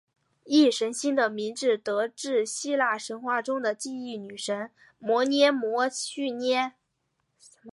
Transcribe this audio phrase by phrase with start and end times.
[0.45, 6.73] 忆神星的名字得自希腊神话中的记忆女神谟涅摩叙涅。